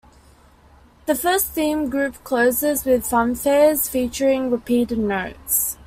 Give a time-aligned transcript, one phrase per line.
[1.05, 5.77] The first theme group closes with fanfares featuring repeated notes.